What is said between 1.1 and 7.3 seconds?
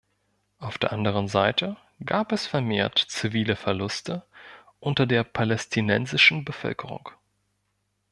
Seite gab es vermehrt zivile Verluste unter der palästinensischen Bevölkerung.